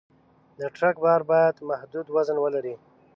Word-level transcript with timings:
د 0.59 0.59
ټرک 0.75 0.95
بار 1.05 1.21
باید 1.31 1.55
محدود 1.69 2.07
وزن 2.15 2.37
ولري. 2.39 2.75